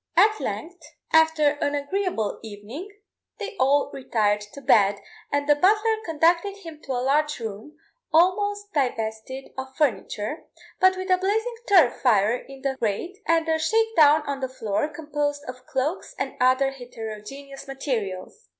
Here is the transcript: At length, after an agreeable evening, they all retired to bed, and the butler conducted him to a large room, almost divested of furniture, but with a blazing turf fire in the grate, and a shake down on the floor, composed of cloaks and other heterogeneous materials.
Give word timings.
At 0.17 0.39
length, 0.39 0.83
after 1.13 1.49
an 1.61 1.75
agreeable 1.75 2.39
evening, 2.41 2.89
they 3.37 3.55
all 3.59 3.91
retired 3.93 4.41
to 4.53 4.59
bed, 4.59 4.99
and 5.31 5.47
the 5.47 5.53
butler 5.53 5.97
conducted 6.03 6.57
him 6.57 6.81
to 6.85 6.93
a 6.93 7.05
large 7.05 7.39
room, 7.39 7.77
almost 8.11 8.73
divested 8.73 9.49
of 9.59 9.75
furniture, 9.75 10.45
but 10.79 10.97
with 10.97 11.11
a 11.11 11.19
blazing 11.19 11.55
turf 11.67 12.01
fire 12.01 12.35
in 12.35 12.63
the 12.63 12.77
grate, 12.77 13.19
and 13.27 13.47
a 13.47 13.59
shake 13.59 13.95
down 13.95 14.23
on 14.23 14.39
the 14.39 14.49
floor, 14.49 14.87
composed 14.87 15.43
of 15.47 15.67
cloaks 15.67 16.15
and 16.17 16.33
other 16.41 16.71
heterogeneous 16.71 17.67
materials. 17.67 18.47